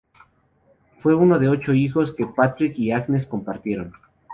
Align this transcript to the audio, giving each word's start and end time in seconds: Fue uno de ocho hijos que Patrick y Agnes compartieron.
Fue 0.97 1.13
uno 1.13 1.37
de 1.37 1.47
ocho 1.47 1.75
hijos 1.75 2.11
que 2.11 2.25
Patrick 2.25 2.75
y 2.75 2.89
Agnes 2.91 3.27
compartieron. 3.27 3.93